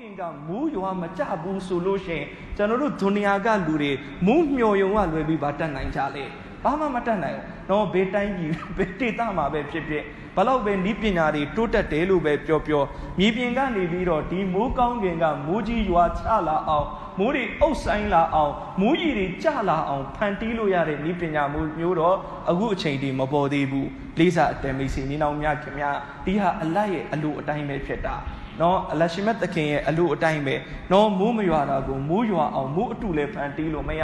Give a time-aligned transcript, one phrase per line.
[0.00, 3.92] ကင်ကမူးရွာမကြဘူးဆိုလို့ရှိရင်ကျွန်တော်တို့ဒုနီယာကလူတွေ
[4.26, 6.24] မူးမျော်ယုံကလွယ်ပြီးဗာတတ်နိုင်ကြလေ
[6.62, 10.04] ဘာမှမတတ်နိုင်ဘူးတော့ဘေးတိုင်းကြီးဘေးဒေသမှာပဲဖြစ်ဖြစ်
[10.36, 12.82] ဘလောက်ပဲဤပညာတွေတိုးတက်တယ်လို့ပဲပြောပြော
[13.18, 16.86] မြေပြင်ကနေပြီးတော့ဒီမိုးကောင်းကင်ကမိုးကြီးရွာချလာအောင်
[17.18, 22.16] မိုးတွေအုပ်ဆိုင်လာအောင်မိုးကြီးတွေကျလာအောင်ဖန်တီးလို့ရတဲ့ဤပညာမျိုးတော့
[22.50, 23.88] အခုအချိန်ဒီမပေါ်သေးဘူး
[24.18, 28.16] လေးစားအတမိတ်စီနေအောင်များခင်များဒီဟာအလတ်ရဲ့အလိုအတိုင်းပဲဖြစ်တာ
[28.60, 30.54] နော်အလရှိမတ်သခင်ရဲ့အလိုအတိုင်းပဲ
[30.92, 34.02] နော်မိုးမရွာတာကိုမိုးရွာအောင်မိုးအတူလည်းဖန်တီးလို့မရ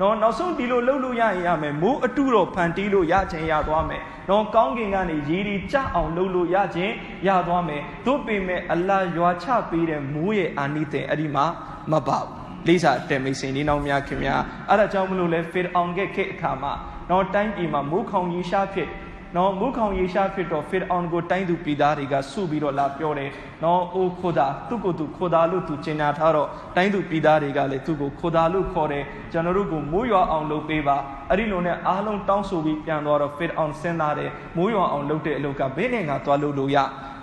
[0.00, 6.92] နော်နောက်ဆုံးဒီလိုလှုပ်လို့ရရင်ရမယ်မိုးအတူတော့ဖန်တီးလို့ရခြင်းရသွားမယ်နော်ကောင်းကင်ကနေရေဒီကြအောင်လှုပ်လို့ရခြင်း
[7.26, 11.44] ရသွားမယ်တို့ပေမဲ့အလာရွာချပေးတဲ့မိုးရဲ့အာနိသင်အဲ့ဒီမှာ
[11.92, 16.72] မပါဘူးလေးစားတယ်မိတ်ဆွေနေနောင်များခင်များအဲ့ဒါကြောင့်မလို့လဲဖေအောင်ခဲ့ခေအခါမှာ
[17.10, 18.88] နော်တိုင်းပြည်မှာမိုးခေါင်ကြီးရှားဖြစ်
[19.36, 23.30] နော်မုခေါင်ရေရှားဖြစ်တော့ဖီအောင်ကိုတိုင်းသူပြည်သားတွေကစုပြီးတော့လာပြောတယ်
[23.64, 30.96] နော်အိုးခိုဒါသူ့ကိုသူခိုဒါလို့သူကျင်ညာထားတော့တိုင်းသူပြည်သားတွေကလည်းသူ့ကိုခိုဒါလို့ခေါ်တယ်ကျွန်တော်တို့ကိုမိုးရွာအောင်လုပ်ပေးပါ
[31.28, 36.78] အဲ့ဒီလိုနဲ့အားလုံးတောင်းဆိုပြီးပြန်သွားတော့ဖီအောင်စဉ်းစားတယ်မိုးရွာအောင်လုပ်တဲ့အလုပ်ကဘယ်နဲ့ငါသွားလို့လို့ရ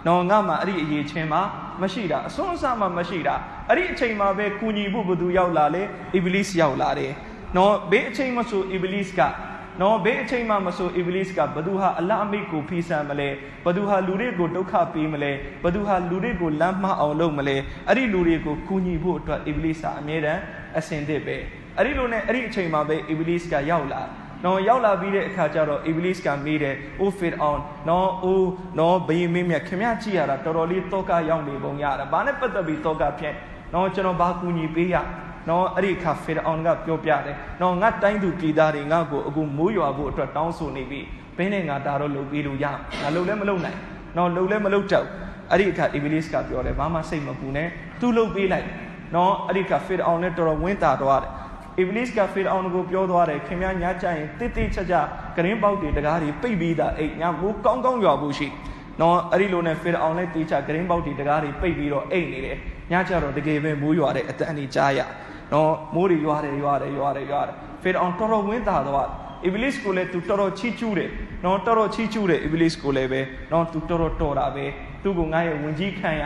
[0.07, 1.41] နော်ငါမှအဲ့ဒီအရေးချင်းမှာ
[1.81, 3.35] မရှိတာအစွန်းအစမှမရှိတာ
[3.69, 5.83] အဲ့ဒီအချိန်မှာပဲကူညီဖို့ဘသူရောက်လာလဲ
[6.15, 7.11] အီဘလစ်ရောက်လာတယ်
[7.57, 9.21] နော်ဘေးအချိန်မဆိုအီဘလစ်က
[9.81, 13.29] နော်ဘေးအချိန်မှမဆိုအီဗလစ်ကဘသူဟာအလအမိတ်ကိုဖီးဆန်မလဲ
[13.65, 15.31] ဘသူဟာလူတွေကိုဒုက္ခပေးမလဲ
[15.63, 17.55] ဘသူဟာလူတွေကိုလမ်းမအောင်လုပ်မလဲ
[17.87, 20.41] အဲ့ဒီလူတွေကိုကူညီဖို့အတွက်အီဗလစ်ကအမြဲတမ်း
[20.77, 21.37] အစင်သစ်ပဲ
[21.77, 24.01] အဲ့ဒီလိုနဲ့အဲ့ဒီအချိန်မှာပဲအီဗလစ်ကရောက်လာ
[24.45, 28.43] နော်ရောက်လာပြီးတဲ့အခါကျတော့အီဗလစ်ကမေးတယ်အိုဖီအောင်နော်အို
[28.79, 33.33] နော်ဘယင်းမင်းမြတ်ခင်ဗျကြည့်ရတာတော်တော်လေးတောကရောက်နေပုံရတာဘာနဲ့ပတ်သက်ပြီးတောကဖြစ်
[33.73, 34.95] နော်ကျွန်တော်ဘာကူညီပေးရ
[35.49, 40.99] နော်အဲ့ဒီအခါဖေရအောင်ကပြောပြတယ်နော်ငါတိုင်းသူပြည်သားတွေငါ့ကိုအခုမိုးရွာဖို့အတွက်တောင်းဆိုနေပြီ
[41.37, 42.65] ဘင်းနဲ့ငါဒါတော့လုပ်ပြီးလို့ရ
[43.01, 43.77] ငါလုပ်လဲမလုပ်နိုင်
[44.17, 45.05] နော်လုပ်လဲမလုပ်တော့
[45.51, 47.67] အဲ့ဒီအခါအီဗလစ်ကပြောတယ်ဘာမှစိတ်မပူနဲ့
[47.99, 48.67] သူလုပ်ပေးလိုက်
[49.15, 51.31] နော်အဲ့ဒီအခါဖေရအောင်လည်းတော်တော်ဝင်းတာသွားတယ်
[51.79, 55.01] အီဗလစ်ကဖေရအောင်ကိုပြောသွားတယ်ခင်ဗျားညကြရင်တိတိချာချာ
[55.35, 58.47] ကရင်ပေါက်တွေတကားတွေပိတ်ပြီးသားအိတ်ညမိုးကောင်းကောင်းရွာဖို့ရှိ
[59.01, 62.57] နော်အဲ့ဒီလိုနဲ့ဖေရအောင်လည်းတေးချဂရင်းပေါက်တွေတကားတွေပိတ်ပြီးတော့အိတ်နေတယ်
[62.91, 64.99] ညကြတော့တကယ်ပဲမိုးရွာတဲ့အတန်အနီကြားရ
[65.53, 69.07] နော်မိုးတွေရွာတယ်ရွာတယ်ရွာတယ်ရွာတယ်ဖေရအောင်တော်တော်ဝင်းတာသွား
[69.45, 71.09] အီဗလစ်ကိုလည်းသူတော်တော်ချီးကျူးတယ်
[71.43, 73.21] နော်တော်တော်ချီးကျူးတယ်အီဗလစ်ကိုလည်းပဲ
[73.51, 74.65] နော်သူတော်တော်တော်တာပဲ
[75.03, 76.23] သူ့ကိုငါရဲ့ဝင်ကြီးခံရ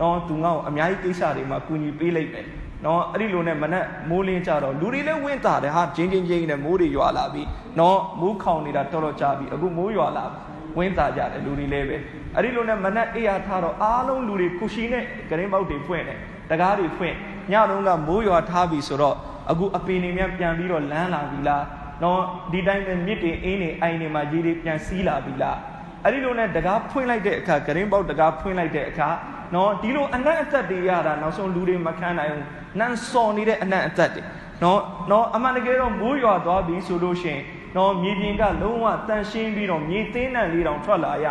[0.00, 2.46] နော်သူငါ့ကိုအများကြီးကိစ္စတွေမှာကူညီပေးလိုက်မယ်
[2.84, 7.42] နော်အဲ့ဒီလိုနဲ့မနဲ့မိုးလင်းကြတော့လူတွေလည်းဝင်းတာတယ်ဟာဂျင်းဂျင်းဂျင်းနဲ့မိုးတွေရွာလာပြီ
[7.78, 10.38] နော်မိုးခေါင်နေတာတော်တော်ကြာပြီအခုမိုးရွာလာပြီ
[10.76, 11.96] ဝင်းတာကြတယ်လူတွေလည်းပဲ
[12.34, 16.18] အဲ့ဒီလိုနဲ့မနဲ့အေးရထားတော့အားလုံးလူတွေကုရှိနဲ့ဂရင်းပေါက်တွေဖွင့်တယ်
[16.50, 17.14] တကားတွေဖွင့်
[17.52, 19.16] ညတုန်းကမိုးရွာထားပြီဆိုတော့
[19.50, 21.64] အခုအပင်တွေများပြန်ပြီးတော့လန်းလာပြီလား
[22.02, 22.20] နော်
[22.52, 25.58] ဒီတိုင်းပဲမြစ်တွေအင်းတွေအိုင်တွေမှာရေတွေပြန်စီးလာပြီလား
[26.02, 29.08] အဲ့ဒီလိုနဲ့တကားဖွင့်လိုက်တဲ့အခါဂရင်းပေါက်တကားဖွင့်လိုက်တဲ့အခါ
[29.54, 32.46] နော်ဒီလိုအနက်အသက်တွေရတာနောက်ဆုံးလူတွေမခံနိုင်ဘူး
[32.78, 34.22] နန်းစော်နေတဲ့အနက်အသက်တွေ
[34.62, 34.80] နော်
[35.10, 37.42] နော်အမှန်တကယ်တော့မိုးရွာသွားပြီဆိုလို့ရှိရင်
[37.76, 41.26] နော်မြေပြင်ကလုံးဝတန်ရှင်းပြီးတော့မြေသေးနံလေးတောင်ထွက်လာရ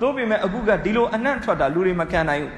[0.00, 2.52] သို့ပေမဲ့အခုကဒီလိုအနက်ထွက်တာလူတွေမခံနိုင်ဘူး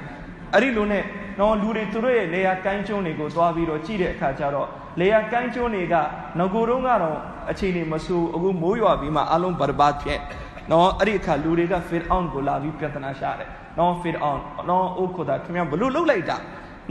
[0.53, 1.03] အဲ့ဒီလိုနဲ့
[1.39, 4.67] နော်လူတွေသူတို့ရဲ့လေယာကိုင်းကျွန်းတွေကိုသွားပြီးတော့ကြည့်တဲ့အခါကျတော့
[4.99, 5.95] လေယာကိုင်းကျွန်းတွေက
[6.39, 7.17] ငကိုတုံးကတော့
[7.51, 10.19] အခြေအနေမဆိုးအခုမိုးရွာပြီးမှအလုံးဘရဘတ်ဖြစ်
[10.71, 13.49] နော်အဲ့ဒီအခါလူတွေကဖီအောင်ကိုလာပြီးပြဿနာရှာတယ်
[13.79, 14.39] နော်ဖီအောင်
[14.69, 16.37] နော်အိုခိုတာခင်ဗျာဘလို့လှုပ်လိုက်တာ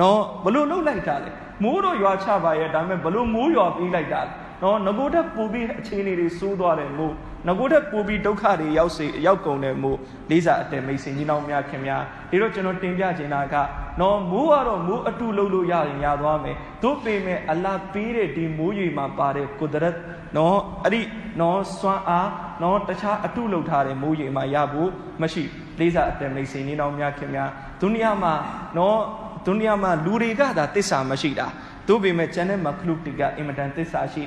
[0.00, 1.30] နော်ဘလို့လှုပ်လိုက်တာလဲ
[1.62, 4.30] မိုးတော့ရွာချပါရဲ့ဒါပေမဲ့ဘလို့မိုးရွာပြီးလိုက်တာလဲ
[4.62, 7.14] နော်ငကိုတက်ပူပြီးအခြေအနေတွေစိုးသွားတယ်မို့
[7.46, 9.98] ငကိုတက်ပူပြီးဒုက္ခတွေရောက်စေရောက်ကုန်တယ်မို့
[10.30, 13.54] လေးစားအတဲမိတ်ဆွေကြီးနောင်များခင်များဒီတော့ကျွန်တော်တင်ပြချင်တာက
[14.00, 19.96] နော်မိုးကတော့မိုးအတူလုပ်လို့ရရင်ရသွားမယ်တို့ပေမဲ့အလားပေးတဲ့ဒီမိုးရွေမှာပါတဲ့ကုဒရတ်
[20.36, 21.02] နော်အဲ့ဒီ
[21.40, 22.28] နော်စွမ်းအား
[22.62, 24.90] နော်တခြားအတုလုပ်ထားတဲ့မိုးရွေမှာရဖို့
[25.22, 25.44] မရှိ
[25.78, 28.34] လေးစားအတဲမိတ်ဆွေကြီးနောင်များခင်များဒုနီယာမှာ
[28.78, 28.98] နော်
[29.46, 31.46] ဒုနီယာမှာလူတွေကသာတစ္ဆာမရှိတာ
[31.88, 34.24] တို့ပေမဲ့ကျန်တဲ့မခလုတ်တီကအင်မတန်တစ္ဆာရှိ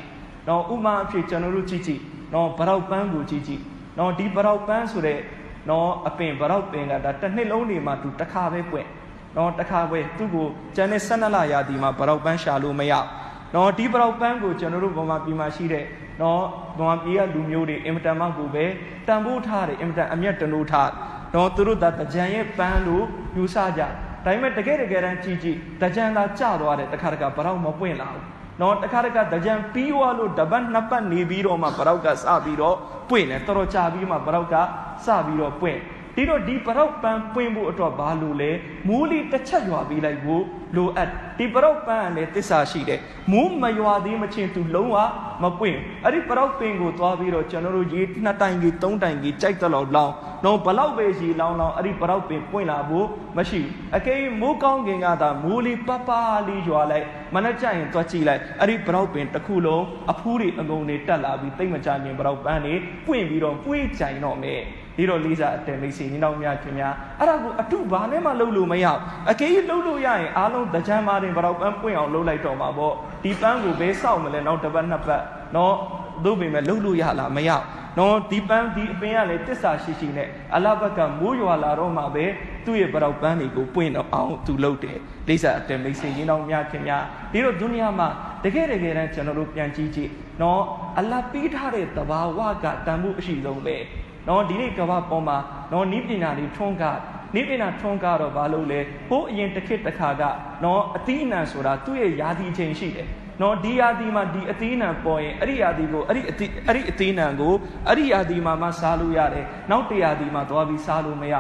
[0.48, 2.02] နော်ဥမာအဖြစ်ကျွန်တော်တို့ကြည့်ကြည့်
[2.34, 3.62] နော်ဗရောက်ပန်းကိုကြည့်ကြည့်
[3.98, 5.20] နော်ဒီဗရောက်ပန်းဆိုတဲ့
[5.70, 8.88] နော်အပင်ဗရောက်ပင်ကဒါတစ်နှစ်လုံးနေမှာသူတစ်ခါပဲပွင့်
[9.38, 12.94] နော်တစ်ခါပဲသူ့ကိုကျန်တဲ့၁၂လရာသီမှာဗရောက်ပန်းရှာလို့မရ
[13.56, 15.86] နော်ဒီဗရောက်ပန်းကိုကျွန်တော်တို့ဗမာပြည်မှာရှိတဲ့
[16.22, 16.42] နော်
[16.80, 18.66] ဗမာပြည်ကလူမျိုးတွေအင်မတန်မှကိုပဲ
[19.08, 20.92] တန်ဖိုးထားတယ်အင်မတန်အမျက်တနိုးထား
[21.34, 23.06] နော်သူတို့ဒါတကြံရဲ့ပန်းလို့
[23.38, 23.90] ယူဆကြဒါ
[24.26, 28.26] ပေမဲ့တကယ်တကယ်တမ်းကြည့်ကြည့်တကြံသာကျသွားတယ်တခါတခါဗရောက်မပွင့်လာဘူး
[28.62, 32.76] နော်တခါတခါတကြံပြီးွားလို့တပတ်နှစ်ပတ်နေပြီးတော့မှဗရောက်ကစပြီးတော့
[33.10, 34.56] ပွင့်တယ်တော်တော်ကြာပြီးမှဗရောက်က
[35.06, 35.80] စပြီးတော့ပွင့်
[36.16, 38.52] ဒီတော့ဒီပရောက်ပန်းပွင့်ဖို့အတွက်ဘာလို့လဲ
[38.88, 40.44] မိုးလေးတစ်ချက်ရွာပေးလိုက်ဖို့
[40.76, 43.00] လိုအပ်ဒီပရောက်ပန်းကလည်းတစ္ဆာရှိတယ်
[43.32, 44.98] မိုးမရွာသေးမချင်းသူလုံးဝ
[45.44, 50.14] မပွင့်အဲ့ဒီပရောက်ပင်ကိုသွားပြီးတော့ကျွန်တော်တို့ရေနှစ်တိုင်ကြီးသုံးတိုင်ကြီးကြိုက်တော့လောင်း
[50.46, 53.08] တော့ဘလောက်ပဲရေလောင်းလောင်းအဲ့ဒီပရောက်ပင်ပွင့်လာဖို့
[53.38, 56.10] မရှိဘူးအကယ်၍မိုးကောင်းကင်ကသာမိုးလေးပပ
[56.48, 62.74] လေးရွာလိုက်မနှက်ကြရင်သွားကြည့်လိုက်အဲ့ဒီပရောက်ပင်တစ်ခုလုံးအဖူးတွေအငုံတွေတက်လာပြီးတိတ်မကြခင်ပရောက်ပန်းတွေ
[63.06, 64.62] ပွင့်ပြီးတော့ပွေးကြိုင်တော့မယ်
[65.00, 69.00] ဒီတော့လေးစားအတယ်မိတ်ဆွေညီနောင်များခင်များအဲ့ဒါကိုအထုဘာနဲ့မှလုပ်လို့မရဘူး
[69.32, 72.94] အကေးလုပ်လို့ရရင်အားလုံးတကြမ်းမာတင်ဘရောက်ပန်းပွင့်အောင်လုပ်လိုက်တော့မှာပေါ့
[73.24, 75.24] ဒီပန်းကိုဘယ်စောက်မလဲနောက်တစ်ပတ်နှစ်ပတ်
[75.56, 75.76] နော်
[76.24, 77.50] သို့ပေမဲ့လုပ်လို့ရလားမရ
[77.98, 82.26] နော်ဒီပန်းဒီအပင်ကလည်းတစ္ဆာရှိရှိနဲ့အလဘက်ကမိုးရွာလာတော့မှပဲ
[82.66, 84.98] သူ့ရဲ့ဘရောက်ပန်းတွေကိုပွင့်တော့အောင်သူလုပ်တယ်
[85.28, 88.08] လေးစားအတယ်မိတ်ဆွေညီနောင်များခင်များဒီတော့ဒုနီယာမှာ
[88.44, 90.12] တကယ်တကယ်တမ်းကျွန်တော်တို့ပြန်ကြည့်ကြည့်
[90.42, 90.62] နော်
[91.00, 93.76] အလပြီးထားတဲ့တဘာဝကတန်မှုအရှိဆုံးပဲ
[94.30, 95.38] နော်ဒီနေ့ကဘာပေါ်မှာ
[95.72, 97.00] နော်နီးပညာတွေထွန်းကား
[97.36, 98.80] နိဗ္ဗာန်ထွန်းကားတော့ဘာလို့လဲ
[99.10, 100.24] ဟိုးအရင်တစ်ခေတ်တစ်ခါက
[100.64, 103.08] နော်အတိအနံဆိုတာသူ့ရဲ့ယာတိချိန်ရှိတယ်
[103.42, 107.54] နော်ဒီယာတိမှာဒီအသေးနံပေါ်ရင်အဲ့ဒီယာတိကိုအဲ့ဒီအသေးအဲ့ဒီအသေးနံကို
[107.88, 111.36] အဲ့ဒီယာတိမှာမှစားလို့ရတယ်နောက်တရာတိမှာသွားပြီးစားလို့မရ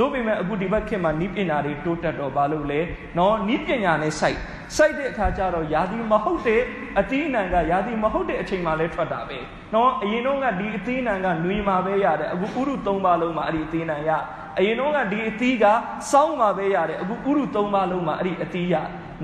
[0.00, 2.80] တို့ပေမဲ့အခုဒီဘက်ခေတ်မှာနိပညာတွေတိုးတက်တော့ဘာလို့လဲ
[3.18, 4.38] နော်နိပညာနဲ့စိုက်
[4.76, 6.62] စိုက်တဲ့အခါကျတော့ယာတိမဟုတ်တဲ့
[7.00, 9.38] အသီးအနှံကယာတိမဟုတ်တဲ့အချိန်မှလည်းထွက်တာပဲ
[9.74, 14.10] နော်အရင်တော့ကဒီအသီးအနှံကနှွေးမှာပဲရတယ်အခုဥရု၃ပါးလုံးမှာအဲ့ဒီအသီးအနှံရ
[14.58, 15.64] အရင်တော့ကဒီအသီးက
[16.10, 18.74] စောင်းမှာပဲရတယ်အခုဥရု၃ပါးလုံးမှာအဲ့ဒီအသီးရ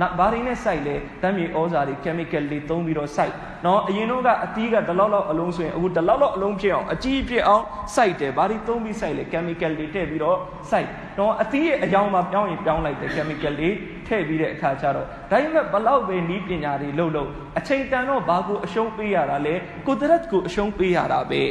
[0.00, 3.34] နောက်ဘာတွေနဲ့စိုက်လဲတမ်းမြေဩဇာတွေ chemical တွေသုံးပြီးတော့စိုက်
[3.64, 7.64] နော်အရင်တော့ကအသီးကဒီလောက်လောက်အလုံးဆိုရင်အခုဒီလောက်လောက်အလုံးဖြစ်အောင်အကြီးဖြစ်အောင်
[7.94, 10.38] စိုက်တယ်ဘာတွေသုံးပြီးစိုက်လဲ chemical တွေထည့်ပြီးတော့
[10.70, 10.88] စိုက်
[11.18, 13.70] နော်အသီးရဲ့အယောင်မှာပြောင်းရင်ပြောင်းလိုက်တယ် chemical တွေ
[14.06, 17.28] ထည့်ပြီးတဲ့အခါကျတော့ဒါပေမဲ့ဘလောက်ပဲနီးပညာတွေလုပ်လို့
[17.58, 19.54] အချိန်တန်တော့ဘာကိုအရှုံးပေးရတာလဲ
[19.86, 21.42] ကုသရတ်ကိုအရှုံးပေးရတာပဲ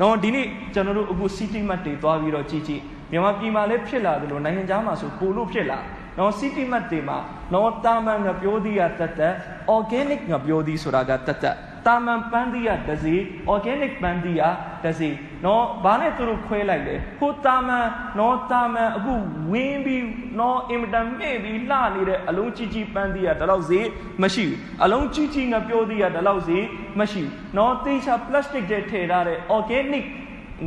[0.00, 5.78] နော်ဒီနေ့ကျွန်တော်တို့အခု city map တွေသွားပြီးတော့ကြည့်ကြည့်မြန်မာပြည်မှာလည်းဖြစ်လာတယ်လို့နိုင်ငံခြားမှာဆိုပို့လို့ဖြစ်လာ
[6.18, 7.18] နော် city map တွေမှာ
[7.52, 9.34] နော်တာမန်ငပြောသီးကတက်တက်
[9.76, 11.56] organic ငပြောသီးဆိုတာကတက်တက်
[11.86, 13.14] တာမန်ပန်းသီးကတစ်စီ
[13.52, 14.44] organic ပန်းသီးက
[14.84, 15.10] တစ်စီ
[15.44, 17.86] နော်ဘာနဲ့သူတို့ခွဲလိုက်လဲဟိုတာမန်
[18.18, 19.14] နော်တာမန်အခု
[19.50, 20.04] ဝင်းပြီး
[20.40, 23.80] နော်အင်မတန်မြင့်ပြီးလှနေတဲ့အလုံးကြီးကြီးပန်းသီးကဒီလောက်စီ
[24.22, 26.58] မရှိဘူးအလုံးကြီးကြီးငပြောသီးကဒီလောက်စီ
[26.98, 30.04] မရှိဘူးနော်တေချာ plastic တွေထည့်ထားတဲ့ organic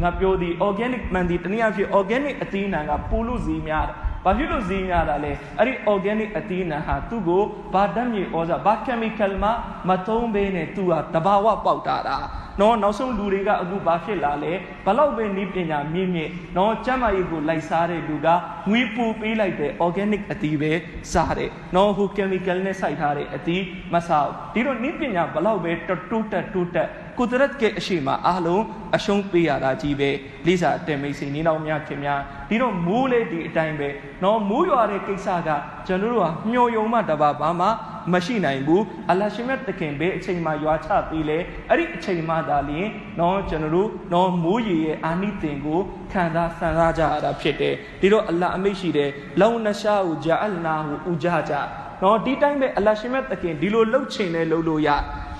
[0.01, 7.43] ငါပြောသည် organic မှန်သည်တနည်းအားဖြင့် organic အသီးနှံကပိုလို့စီများတယ် ဘာဖြစ်လို့ဈေးများတာလဲအဲ့ဒီ organic အသီးနှံဟာသူ့ကို
[7.73, 9.49] ဘာဓာတ်မြေဩဇာဘာ chemical မှ
[9.87, 12.17] မသုံးဘဲနဲ့သူ့ဟာတဘာဝပေါက်တာတာ
[12.61, 14.53] နော်နောက်ဆုံးလူတွေကအခုဘာဖြစ်လာလဲ
[14.85, 18.27] ဘလောက်ပဲနီးပညာမြင့်မြင့်နော်ကျမ်းမာရေးကိုလိုက်စားတဲ့လူက
[18.69, 20.71] ငွေပူပေးလိုက်တဲ့ organic အသီးပဲ
[21.13, 23.63] စားတယ်နော်ဟို chemical နဲ့စိုက်ထားတဲ့အသီး
[23.93, 28.63] မစားဘူးဒီတော့နီးပညာဘလောက်ပဲတိုးတက်တိုးတက် ကုဒရတ်ရဲ့အရှိမအားလုံး
[28.95, 30.09] အရှုံးပေးရတာကြီးပဲ
[30.45, 33.89] လိစာတင်မိတ်ဆွေနေတော်များခင်များဒီတော့မိုးလေဒီအတိုင်းပဲ
[34.23, 35.49] နော်မိုးရွာတဲ့ကိစ္စက
[35.87, 37.67] ကျွန်တော်တို့ဟာမျောယုံမှတပါဘာမှ
[38.13, 41.37] မရှိနိုင်ဘူးအလရှင်မြတ်တခင်ပဲအချိန်မှရွာချပေးလေ
[41.69, 42.87] အဲ့ဒီအချိန်မှသာလျှင်
[43.19, 45.79] နော်ကျွန်တော်တို့နော်မိုးရေရဲ့အာနိသင်ကို
[46.11, 49.09] ခံစားဆန်စားကြရတာဖြစ်တယ်ဒီတော့အလ္လာအမိတ်ရှိတယ်
[49.41, 51.61] လောနရှာဟူဂျာအလနာဟူဥဂျာဂျာ
[52.03, 54.89] နော်ဒီတိုင်းပဲအလရှင်မြတ်တခင်ဒီလိုလှုပ်ချင်လဲလှုပ်လို့ရ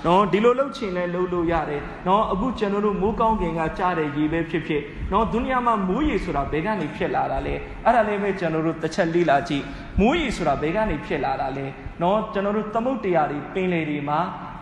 [0.08, 4.82] နော်ဒီလိုလှုပ်ချင်လဲလှုပ်လို့ရတယ်နော်အခုကျွန်တော်တို့မိုးကောင်းကင်ကကြားတဲ့ရေပဲဖြစ်ဖြစ်
[5.12, 7.56] နော်ဒုနီယာမှာမိုးရေဆိုတာဘယ်ကနေဖြစ်လာတာလဲ
[7.86, 9.64] အဲ့ဒါလေးပဲကျွန်တော်တို့တစ်ချက်လေ့လာကြည့်
[10.00, 11.66] မိုးရေဆိုတာဘယ်ကနေဖြစ်လာတာလဲ
[12.02, 14.20] နော်ကျွန်တော်တို့သမုတ်တရားတွေပင်လေတွေမှာ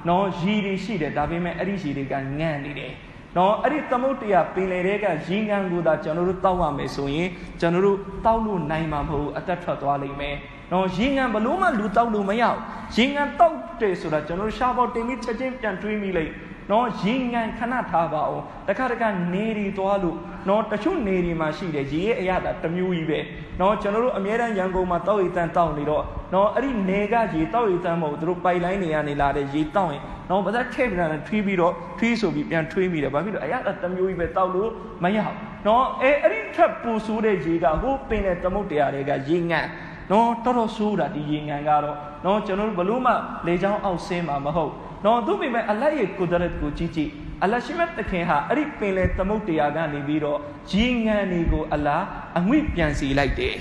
[0.10, 2.94] နော်ရေတွေရှိတယ်ဒါပေမဲ့အဲ့ဒီရေတွေကငန့်နေတယ်
[3.38, 10.36] နော်အဲ့ဒီသမုတ်တရားပင်လေတွေကရေငန်းကိုသာကျွန်တော်တို့တောက်ရမယ်ဆိုရင်ကျွန်တော်တို့တောက်လို့နိုင်မှာမဟုတ်အသက်ထွက်သွားလိမ့်မယ်
[10.72, 12.60] နော်ရေငန်းဘလို့မှလူတောက်လို့မရဘူး
[12.96, 16.32] ရေငန်းတောက်တယ်ဆိုတာကျွန်တော်တို့ရှားပေါ်တင်ပြီးချက်ချင်းပြန်တွေးမိလိုက်
[16.72, 20.18] နော်ရေငန်ခဏထားပါအောင်တခါတခါနေရီသွားလို့
[20.50, 23.20] နော်တချို့နေရီမှာရှိတယ်ရေရဲ့အရသာတစ်မျိုးကြီးပဲ
[23.62, 34.70] နော်ကျွန်တော်တို့အများတန်းရန်ကုန်မှာတောက်ရီတန်းတောက်နေတော့နော်အဲ့ဒီနေကရေတောက်ရီတန်းမဟုတ်သူတို့ပိုက်လိုင်းတွေကနေလာတဲ့ရေတောက်ရင်နော်ဘာသာထည့်ပြန်တယ်ထွေးပြီးတော့ထွေးဆိုပြီးပြန်ထွေးမိတယ်ဘာဖြစ်လို့အရသာတစ်မျိုးကြီးပဲတောက်လို့
[35.04, 35.36] မရဘူး
[35.68, 39.54] နော်အဲအဲ့ဒီထပ်ပူဆိုးတဲ့ရေကဟိုပင်တဲ့သမုတ်တရားတွေကရေင
[40.06, 43.14] န်နော်တော်တော်ဆိုးတာဒီရေငန်ကတော့နော်ကျွန်တော်တို့ဘလို့မှ
[43.48, 44.74] လေချောင်းအောက်ဆင်းမှာမဟုတ်
[45.06, 47.12] နော်သူပေမဲ့အလတ်ရဲ့ကုဒရတ်ကိုကြည့်ကြည့်
[47.44, 50.40] အလရှိမတ်တခင်ဟာအဲ့ဒီပင်လေသမုတ်တရားကနေပြီးတော့
[50.72, 52.04] ရေငန်တွေကိုအလား
[52.40, 53.56] အငွေ့ပြန်စီလိုက်တယ်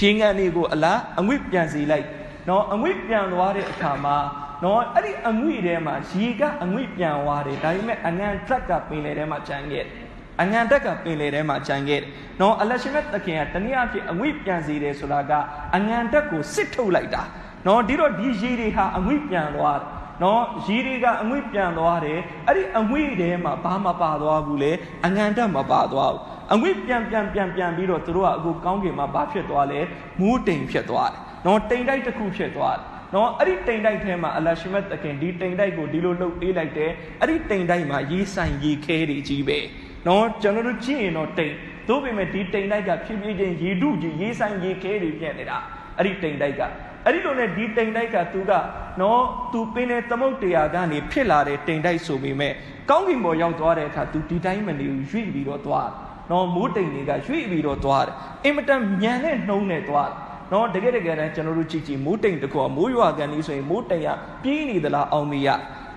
[0.00, 2.06] ရေငန်တွေကိုအလားအငွေ့ပြန်စီလိုက်
[2.48, 4.16] နော်အငွေ့ပြန်သွားတဲ့အခါမှာ
[4.64, 10.03] နော်အဲ့ဒီအငွေ့ထဲမှာရေကအငွေ့ပြန်သွားတယ်ဒါပေမဲ့အငံထက်ကပင်လေထဲမှာကျန်ခဲ့တယ်
[10.42, 12.08] အငံတက်ကပင်လေထဲမှာကြံခဲ့တယ်။
[12.40, 15.32] နော်အလရှိမက်တခင်ကတနည်းအားဖြင့်အငွေ့ပြန်စီတယ်ဆိုတာက
[15.76, 17.22] အငံတက်ကိုစစ်ထုတ်လိုက်တာ။
[17.66, 24.72] နော်ဒီတော့ဒီရေတွေဟာအငွေ့ပြန်သွားတယ်နော်ရီတွေကအငွေ့ပြန်သွားတယ်အဲ့ဒီအငွေ့ထဲမှာဘာမှပါသွားဘူးလေ
[25.06, 26.22] အငံတက်မပါသွားဘူး
[26.54, 29.80] အငွေ့ပြန်ပြန်ပြန်ပြန်ပြီးတော့သူတို့ကအခုကောင်းကင်မှာဘာဖြစ်သွားလဲ
[30.20, 39.58] မူးတိမ်ဖြစ်သွားတယ်နော်တိမ်တိုက်တစ်ခုဖြစ်သွားတယ်နော်အဲ့ဒီတိမ်တိုက်ထဲမှာအလရှိမတ်တခင်ဒီတိမ်တိုက်ကိုဒီလိုလှုပ်ပေးလိုက်တယ်အဲ့ဒီတိမ်တိုက်မှာရေးဆိုင်ရေးခဲတွေကြီးပဲ
[40.06, 41.54] နော်ကျွန်တော်တို့ကြည့်ရင်တော့တိမ်
[41.88, 45.58] သို့ပေမဲ့ဒီတိမ်တိုက်ကဖြည်းဖြည်းချင်းရေဒုကြီးရေးဆိုင်ရေးခဲတွေပြက်နေတာ
[45.98, 46.62] အဲ့ဒီတိမ်တိုက်က
[47.04, 48.52] အဲ့ဒီလိုနဲ့ဒီတိမ်တိုက်ကသူက
[49.00, 52.52] နော်သူပင်တဲ့သမုတ်တရားကနေဖြစ်လာတဲ့တိမ်တိုက်ဆိုပေမဲ့
[52.90, 55.88] ကောင်းကင်ဘော်ရောက်သွားတဲ့အခါသူဒီတိုင်းမနေဘူးရွေ့ပြီးတော့သွား
[56.30, 60.16] နော်မိုးတိမ်တွေကရွေ့ပြီးတော့သွားတယ်အင်မတန်မြန်တဲ့နှုံးနဲ့သွားတယ်
[60.52, 64.08] နော်တကယ်တကယ်တမ်းကျွန်တော်တို့ကြည့်ကြည့်မိုးတိမ်တကောမိုးရွာကန်ဒီဆိုရင်မိုးတိမ်က
[64.42, 65.48] ပြေးနေသလားအောင်မရ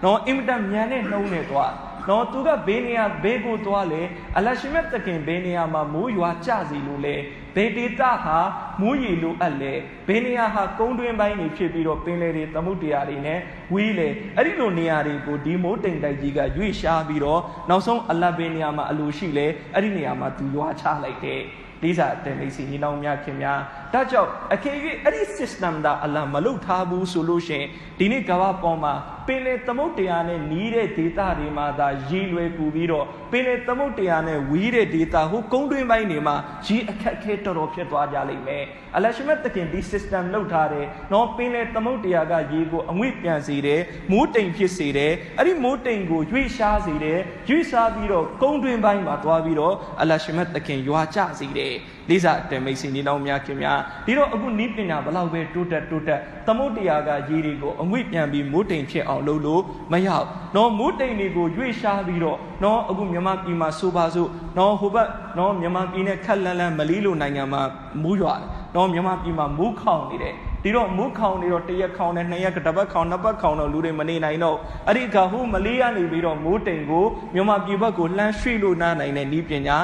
[0.03, 1.71] နော်အင်မတန်မြန်တဲ့နှုံးနဲ့သွား
[2.09, 4.01] နော်သူကဘေးနေရာဘေးကိုသွားလေ
[4.37, 7.15] အလရှိမက်တခင်ဘေးနေရာမှာမိုးရွာကြစီလို့လေ
[7.55, 8.39] ဘေဒေတာဟာ
[8.81, 9.73] မိုးရီလိုအပ်လေ
[10.07, 13.39] ဘေးနေရာဟာကုန်းတွင်းပိုင်းနေဖြစ်ပြီးတော့ပင်လယ်တွေသမုဒ္ဒရာတွေနဲ့
[13.73, 21.41] ဝီးလေအဲ့ဒီလိုနေရာတွေကိုဒီမိုးတိမ်တိုက်ကြီးကရွေ့ရှားပြီးတော့နောက်ဆုံးအလဘေးနေရာမှာအလိုရှိလေအဲ့ဒီနေရာမှာသူရွာချလိုက်တယ်
[21.83, 23.59] လေးစားတဲ့မိတ်ဆွေညီနောင်များခင်များ
[23.93, 24.71] ဒါကြောင့်အခေ၍
[25.03, 27.63] အဲ့ဒီ system ဒါအလ္လာဟ်မလုပ်ထားဘူးဆိုလို့ရှင်
[27.99, 28.93] ဒီနေ့ကမ္ဘာပေါ်မှာ
[29.27, 38.63] ပင်လယ်သမုဒ္ဒရာနဲ့နီးတဲ့ဒေသတွေမှာသာရေလွယ်ကူပြီးတော့ပင်လယ်သမုဒ္ဒရာနဲ့ဝီးတဲ့ဒေသဟိုကုန်းတွင်းပိုင်းတွေမှာရေအခက်အခဲတော်တော်ဖြစ်သွားကြလိမ့်မယ်
[38.95, 51.75] အလရှမတ်တခင်ဒီ system လုပ်ထားတယ်နော်ပင်လယ်သမုဒ္ဒရာကရေကိုအငွေ့ပြန်စေတယ်မိုးတိမ်ဖြစ်စေတယ်အဲ့ဒီမိုးတိမ်ကိုရွေ့ရှားစေတယ်ရွေ့ရှားပြီးတော့ကုန်းတွင်းပိုင်းမှာသွားပြီးတော့အလရှမတ်တခင်ရွာကျစေတယ်
[52.09, 67.61] လေးစားတဲ့မိတ်ဆွေညီနောင်များခင်များဒီတော့အခုနီးပညာဘလောက်ပဲတိုးတက်တိုးတက်သမုဒ္ဒရာကရေတွေကိုအငွေ့ပြန်ပြီးမိုးတိမ်ဖြစ်အောင်လုပ်လို့မရဘူး။နော်မိုးတိမ်တွေကိုရွေ့ရှားပြီးတော့နော်အခုမြန်မာပြည်မှာဆိုပါစို့နော်ဟိုဘက်နော်မြန်မာပြည်နဲ့ခက်လန်းလန်းမလီလိုနိုင်ငံမှာ
[68.03, 74.57] မိုးရွာတယ်။နော်မြန်မာပြည်မှာမိုးခေါင်နေတယ်။ဒီတော့မိုးခေါင်နေတော့တရက်ခေါင်နဲ့နှစ်ရက်ကတစ်ပတ်ခေါင်နှစ်ပတ်ခေါင်တော့လူတွေမနေနိုင်တော့
[74.87, 79.77] အဲ့ဒီကဟိုမလေးကနေပြီးတော့မိုးတိမ်ကိုမြန်မာပြည်ဘက်ကိုလှမ်းရွှေ့လို့နားနိုင်တဲ့ဤပညာ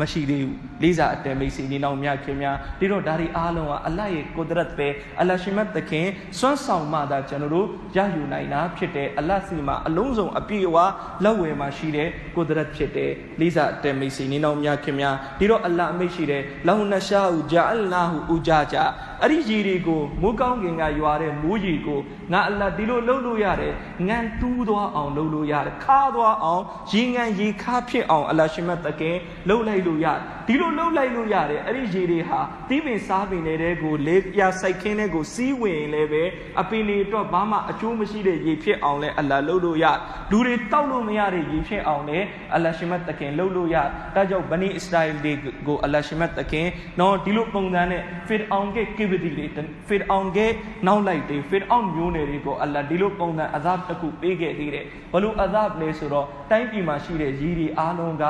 [0.00, 4.88] မရှိသေးဘူးလေးစားအတဲမိတ်ဆွေညီနောင်များခင်များဒီတော့ဒါတွေအားလုံးကအလ္လာဟ်ရဲ့ကုဒရတ်ပဲ
[5.20, 6.06] အလ္လာဟ်ရှိမတ်သခင်
[6.38, 10.76] စွမ်းဆောင်မှသာကျွန်တော်တို့ရယူနိုင်တာဖြစ်တယ်အလ္လာဟ်စီမှာအလုံးစုံအပြည့်အဝ
[11.24, 18.84] လက်ဝယ်မှာရှိတဲ့ကုဒရတ်ဖြစ်တယ်လေးစားအတဲမိတ်ဆွေညီနောင်များခင်များဒီတော့အလ္လာဟ်အမိတ်ရှိတယ်လောဟူနရှာဟူဂျာအလ္လာဟူဥဂျာဂျာ
[19.22, 22.00] အဲ့ဒီရေတွေကိုမိုးကောင်းကင်ကရွာတဲ့မိုးရေကို
[22.32, 23.74] ငါအလ္လာဟ်ဒီလိုလှုပ်လို့ရတယ်
[24.08, 29.16] ငန်တူးသွားအောင်လှုပ်လို့ရတယ်ခါသွားအောင်ရေငန်ရေခါဖြစ်အောင်အလ္လာဟ်ရှိမတ်သခင်
[29.48, 36.22] လှုပ်လိုက်လို့ရတယ်ဒီလိုလှုပ်လိုက်လို့ရတယ်အဲ့ဒီရေတွေဟာတီးပင်စားပင်တဲ့ကိုလေးပြစိုက်ခင်းတဲ့ကိုစီးဝင်လည်းပဲ
[36.60, 39.84] အပင်တွေအတွက်ဘာမှအကျိုးမရှိတဲ့ရေဖြစ်အောင်လဲအလ္လာဟ်လှုပ်လို့ရ
[40.30, 42.18] လူတွေတောက်လို့မရတဲ့ရေဖြစ်အောင်လဲ
[42.54, 43.76] အလ္လာဟ်ရှိမတ်သခင်လှုပ်လို့ရ
[44.14, 45.32] ဒါကြောင့်ဗနီအစ္စရာအီတွေ
[45.66, 46.66] ကိုအလ္လာဟ်ရှိမတ်သခင်
[47.00, 49.46] နော်ဒီလိုပုံစံနဲ့ဖီရအောင်ကကိဗဒီတွေ
[49.88, 50.38] ဖီရအောင်က
[50.86, 58.24] နောက်လိုက်တွေဖီရအောင်မျိုးနယ်တွေကိုအလ္လာဟ်ဒီလိုပုံစံအဇပ်တစ်ခုပေးခဲ့သေးတယ်ဘလို့အဇပ်လဲဆိုတော့တိုင်းပြည်မှာရှိတဲ့ရေတွေအားလုံးက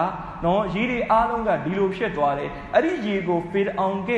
[0.45, 4.11] နော်ရေတွေအားလုံးကဒီလိုဖြစ်သွားတယ်အဲ့ဒီရေကိုဖီရအောင်က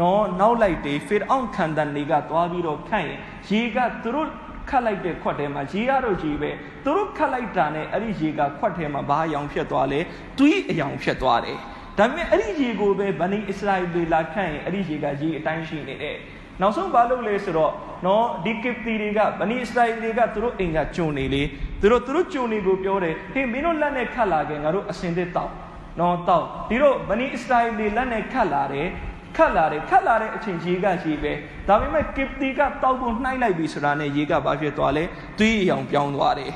[0.00, 4.28] နော်နောက်လိုက်တွေဖီရအောင်ခံတန်တွေကသွားပြီးတော့ခန့်ရင်ရေကသူတို့
[4.70, 6.50] ခတ်လိုက်တဲ့ခွက်ထဲမှာရေရတော့ရေပဲ
[6.84, 10.00] သူတို့ခတ်လိုက်တာနဲ့အဲ့ဒီရေကခွက်ထဲမှာဘာအယောင်ဖြစ်သွားလဲ
[10.38, 11.58] တွေးအယောင်ဖြစ်သွားတယ်
[12.00, 16.16] ဒါပေမဲ့အဲ့ဒီရေကိုပဲဗနီအစ္စရာအီတွေလာခန့်ရင်အဲ့ဒီရေကရေအတိုင်းရှိနေတယ်
[16.60, 17.72] နောက်ဆုံးဘာလုပ်လဲဆိုတော့
[18.06, 21.42] နော်ဒီကစ်တီတွေကဗနီအစ္စရာအီတွေကသူတို့အိမ်ကဂျုံနေလေ
[21.80, 25.52] သူတို့သူတို့ဂျုံနေကိုပြောတယ်ဟေးမင်းတို့လက်နဲ့ခတ်လာခဲ့ငါတို့အစင်သစ်တောက်
[26.00, 28.88] နော်တောက်ဒီတော့ဗနီအစ္စရာအီတွေလက်နဲ့ခတ်လာတယ်
[29.36, 31.32] ခတ်လာတယ်ခတ်လာတဲ့အချိန်ရေကရေပဲ
[31.68, 35.04] ဒါပေမဲ့ကစ်တီကတောက်ဖို့နှိုင်းလိုက်ပြီဆိုတာနဲ့ရေကဘာဖြစ်သွားလဲ
[35.38, 36.52] သွေးအယောင်ပြောင်းသွားတယ်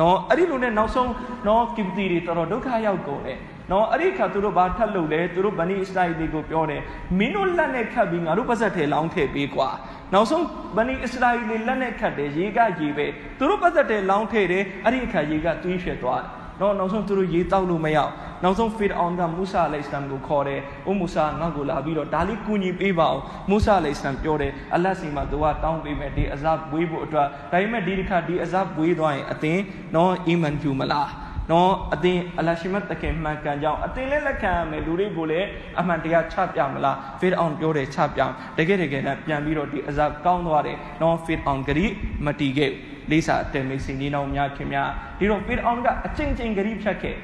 [0.00, 1.12] နော်အဲ့ဒီလိုနဲ့နောက်ဆုံး
[1.46, 3.38] နော်ကစ်တီတွေတော်တော်ဒုက္ခရောက်ကုန်တယ်
[3.70, 6.82] နော်အဲ့ဒီခါသူတို့ဘာထပ်လုပ်လဲသူတို့ဗနီအစ္စရာအီတွေကိုပြောတယ်
[7.18, 9.68] မင်းတို့လက်နဲ့ခတ်ပြီးငါတို့ပါဇက်ထဲလောင်းထည့်ပေးကွာ
[10.12, 10.44] နောက်ဆုံး
[10.76, 13.06] ဗနီအစ္စရာအီတွေလက်နဲ့ခတ်တယ်ရေကရေပဲ
[13.38, 17.98] သူတို့ပါဇက်ထဲလောင်းထည့်တယ်အဲ့ဒီအခါရေကသွေးဖြစ်သွားတယ်နော်နောက်ဆုံးသူတို့ရေတောက်လို့မရ
[18.42, 29.58] နောက်ဆုံးဖီရအောင်ကမူဆာအလိုင်စလမ်ကိုခေါ်တယ်။အိုမူဆာငါ့ကိုလာပြီးတော့ဒါလေးကူညီပေးပါအောင်။မူဆာအလိုင်စလမ်ပြောတယ်အလတ်စီမှာသူကတောင်းပေးမယ်ဒီအဇပ်ဝေးဖို့အတွက်ဒါပေမဲ့ဒီတစ်ခါဒီအဇပ်ဝေးသွားရင်အသင်
[29.94, 31.08] နော်အီမန်ယူမလား။
[31.50, 35.48] နော်အသင်အလရှိမတ်တခင်မှန်ကန်ကြောင်းအသင်လည်းလက်ခံရမယ်လူတွေကိုလည်း
[35.80, 38.20] အမှန်တရားချပြမလားဖီရအောင်ပြောတယ်ချပြ
[38.58, 41.86] တကယ်တကယ်နဲ့ပြန်ပြီးတော့ဒီအဇပ်ကောင်းသွားတယ်နော်ဖီရအောင်ဂရီ
[42.24, 42.72] မတီခဲ့
[43.10, 47.16] လေးစာတဲမိတ်စီနီနောင်များခင်များဒီတော့ဖီရအောင်ကအကျင့်ကျင့်ဂရီဖြတ်ခဲ့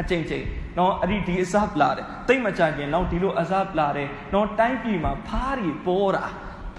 [0.00, 0.44] အကျင့်ကျင့်
[0.78, 6.24] နော်အဲ့ဒီဒီအဇပ်လာတယ်တိတ်မကြခင်တော့ဒီလိုအဇပ်လာတယ်နော်တိုင်းပြည်မှာဖားရီပေါ်တာ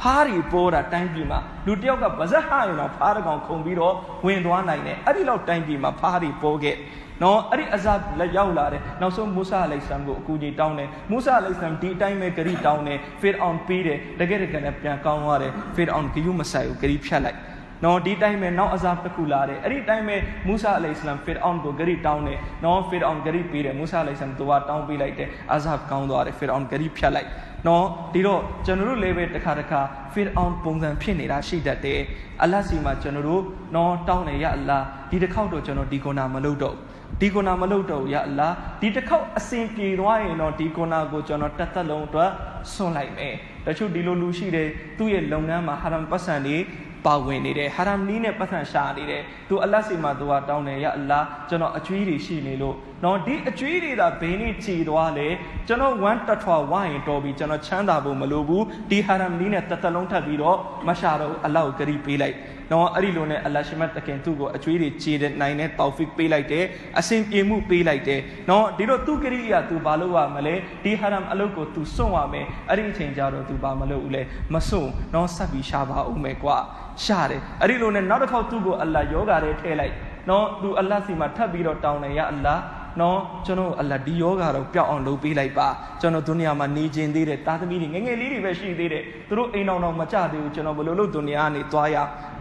[0.01, 3.94] ဖားရီပေါ်တာတိုင်းပြည်မှာလူတယောက်ကဗဇက်ဟရင်တော့ဖားတကောင်ခုံပြီးတော့
[4.25, 6.75] ဝင်သွားနိုင်တယ်အဲ့ဒီလောက်တိုင်းပြည်မှာဖားရီပေါ်ခဲ့
[7.24, 17.38] နော်အဲ့ဒီအဇပ်လက်ရောက်လာတယ်နောက်ဆုံးမူဆာအလိုင်ဆမ်ကိုအကူကြီးတောင်းတယ်မူဆာအလိုင်ဆမ်ဒီအတိုင်းပဲဂရီတောင်းတယ်ဖီရအောင်ပေးတယ်တကယ်တကယ်နဲ့ပြန်ကောင်းသွားတယ်ဖီရအောင်ဂယူမဆိုင်ကိုဂရီဖြတ်လိုက်
[17.83, 20.15] နော်ဒီတိုင်းပဲနောက်အဇာတစ်ခုလာတယ်အဲ့ဒီတိုင်းပဲ
[20.48, 27.29] မူဆာအလိုင်စလမ်ဖီရ်အောင်ကိုဂရီတောင်းတယ်နော်ဖီရ်အောင်ဂရီပေးတယ်မူဆာအလိုင်စလမ်သူကတောင်းပေးလိုက်တယ်အဇာကောင်းသွားတယ်ဖီရ်အောင်ဂရီဖြတ်လိုက်
[27.67, 29.81] နော်ဒီတော့ကျွန်တော်တို့လည်းပဲတစ်ခါတစ်ခါ
[30.13, 32.00] ဖီရ်အောင်ပုံစံဖြစ်နေတာရှိတတ်တယ်
[32.41, 33.43] အလ္လာဟ်စီမှာကျွန်တော်တို့
[33.75, 36.75] နော်တောင်းတယ်ရအလ္လာဒီတစ်ခေါက်တော့ကျွန်တော်ဒီကုနာမလုပ်တော့
[37.21, 38.50] ဒီကုနာမလုပ်တော့ရအလ္လာ
[38.81, 42.31] ဒီတစ်ခေါက်အစဉ်ပြေသွားရင်တော့ဒီကုနာကိုကျွန်တော်တက်သက်လုံးအတွက်
[42.74, 44.67] ဆွန့်လိုက်မယ်တချို့ဒီလိုလူရှိတယ်
[44.98, 46.57] သူ့ရဲ့လုပ်ငန်းမှာဟာရမ်ပတ်စံတွေ
[47.06, 55.27] ပါဝင်နေတယ်ဟာရမ်နီးနဲ့ပတ်သက်ရှာနေတယ်သူအလတ်စီမှာသူကတောင်းတယ်ရအလားကျွန်တော်အကျွေးတွေရှိနေလို့နော်ဒီအကျွေးတွေသာဘင်းနဲ့ခြေသွားလေ
[55.68, 62.38] ကျွန်တော်ဝမ်းတထွာဝိုင်းတော်ပြီးကျွန်တော်ချမ်းသာဖို့မလိုဘူးဒီဟာရမ်နီးနဲ့တသက်လုံးထပ်ပြီးတော့မရှာတော့အလောက်ဂရီပေးလိုက်
[62.72, 66.65] နော်အဲ့ဒီလိုနဲ့အလရှမတ်တခင်သူ့ကိုအကျွေးတွေခြေတဲ့နိုင်တဲ့တောက်ဖစ်ပေးလိုက်တယ်
[67.00, 74.22] အစဉ်ပြေမှုပေးလိုက်တယ်နော်ဒီတော့သူဂရီကသူဘာလို့ရမလဲဒီဟာရမ်အလုပ်ကိုသူစွန့်ရမယ်အဲ့ဒီအချိန်ကျတော့သူဘာမလုပ်ဘူးလဲ
[74.53, 76.58] မစွန့်နော်ဆက်ပြီးရှာပါဦးမယ်ကွာ
[77.06, 79.94] ရှာတယ်အဲ့ဒီလိုနဲ့နောက်တစ်ခေါက်သူ့ကိုအလ္လာဟ်ယောဂါတွေထည့်လိုက်
[80.29, 82.62] နော်သူအလ္လာဟ်စီမှာထပ်ပြီးတော့တောင်းတယ်ရအလ္လာဟ်
[83.01, 85.68] နော်ကျွန်တော်အလ္လာဟ်ဒီယောဂါတော့ပျောက်အောင်လုပ်ပေးလိုက်ပါ
[86.01, 91.98] ကျွန်တော်ဒုနီယာမှာနေကျင်သေးတယ်တာသမီတွေငငယ်လေးတွေပဲရှိသေးတယ်သူတို့အိမ်အောင်တော့မကြသေးဘူးကျွန်တော်ဘယ်လိုလုပ်ဒုနီယာကနေသွားရ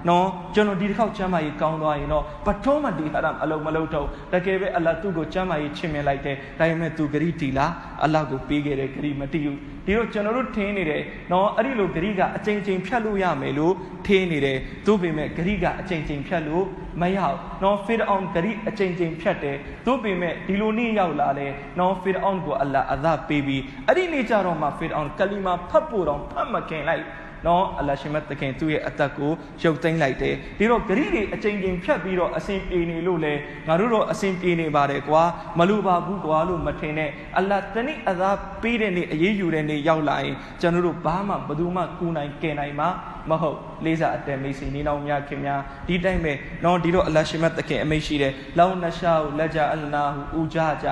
[0.08, 7.66] နော်ကျွန်တော်ဒီတစ်ခေါက်ချမ်းမာရေးကောင်းသွားရင်တော့ပထုံးမဒီဟာရမ်အလုံးမလုံးတော့တကယ်ပဲအလ္လာဟ်သူ့ကိုချမ်းမာရေးချင်မြင်လိုက်တယ်ဒါပေမဲ့သူဂရီတီလာ
[8.02, 11.02] အလ္လာဟ်ကိုပေးခဲ့တဲ့ဂရီမတီးဘူး ဒီတော့ကျွန်တော်တို့ထင်းနေတယ်
[11.32, 13.74] နော်အဲ့ဒီလိုဂရိကအချိန်ချင်းဖြတ်လို့ရမယ်လို့
[14.06, 16.64] ထင်းနေတယ်သို့ပေမဲ့ဂရိကအချိန်ချင်းဖြတ်လို့
[17.00, 27.04] မရဘူးနော်ဖီရအောင်ဂရိအချိန်ချင်းဖြတ်တယ်သို့ပေမဲ့ဒီလိုနေ့ရောက်လာတယ်နော်ဖီရအောင်ကိုအလ္လာဟ်အသာပေးပြီးအဲ့ဒီနေ့ကျတော့မှဖီရအောင်ကလီမာဖတ်ဖို့တော့ဖတ်မခင်လိုက်
[27.46, 33.34] နော်အလ္လာရှိမတ်တခင်သူ့ရဲ့အသက်ကိုရုပ်သိမ်းလိုက်တယ်ဒီတော့ဂရိတွေအချိန်ချင်းဖြတ်ပြီးတော့အစဉ်ပြေနေလို့လေ
[33.68, 35.22] ငါတို့တော့အစဉ်ပြေနေပါတယ်ကွာ
[35.58, 38.30] မလိုပါဘူးကွာလို့မထင်နဲ့အလ္လာတနည်းအသာ
[38.62, 42.88] ပေးတဲ့နေ့အေးအေးယူတဲ့နေ့ရောက်လာရင်ကျွန်တော်တို့ဘာမှဘယ်သူမှကူနိုင်ကယ်နိုင်မှာ
[43.30, 46.32] မဟုတ်လေးစားအတန်မိတ်ဆွေနေတော်များခင်များဒီတိုင်းပဲ
[46.64, 50.88] နော်ဒီတော့အလ္လာရှိမတ်တခင်အမိတ်ရှိတယ်လောနရှာဟူလက်ကြအလနာဟူဦးကြကြ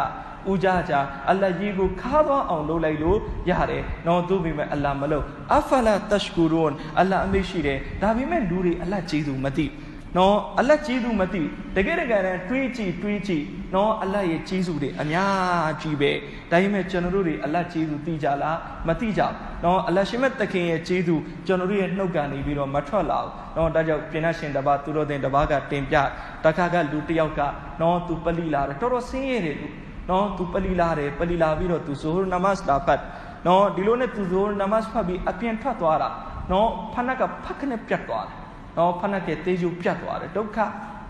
[0.50, 0.94] ဦးကြကြ
[1.30, 3.18] အလ္လာကြီးကိုခါသွားအောင်လုပ်လိုက်လို့
[3.50, 5.24] ရတယ်နော်သူပေမဲ့အလ္လာမလုပ်
[5.56, 9.66] အဖလာတရှ်ကူရွန်အလ္လာအမိတ်ရှိတယ်ဒါပေမဲ့လူတွေအလ္လာကျေးဇူးမသိ
[10.16, 11.42] နော်အလတ်ကျေးဇူးမသိ
[11.76, 16.12] တကယ်တကယ်တမ်းတွေးကြည့်တွေးကြည့်နော်အလတ်ရဲ့ကျေးဇူးတွေအများကြီးပဲ
[16.50, 19.22] ဒါပေမဲ့ကျွန်တော်တို့တွေအလတ်ကျေးဇူးသိကြလားမသိကြ
[19.64, 25.96] နော်အလတ်ရှင်မဲ့တခင်ရဲ့ကျေးဇူးကျွန်တော်တို့ရဲ့နှုတ်ကနေပြီးတော့မထွက်လာဘူးနော်ဒါကြောင့်ပြင်ရှင်တပါသူတော်တင်တပါကတင်ပြ
[26.44, 27.40] တခါကလူတယောက်က
[27.80, 29.68] နော်သူပလိလာတယ်တော်တော်ဆင်းရဲတယ်လူ
[30.10, 33.00] နော်သူပလိလာတယ်ပလိလာပြီးတော့သူဇိုဟ်နမတ်လာဖတ်
[33.46, 36.08] နော်ဒီလိုနဲ့သူဇိုဟ်နမတ်ဖတ်ပြီးအပြင်ထွက်သွားတာ
[36.52, 38.36] နော်ဖနက်ကဖက်ခနဲ့ပြတ်သွားတယ်
[38.78, 40.58] နော်ဖနက်ကတေးကျူပြတ်သွားတယ်ဒုက္ခ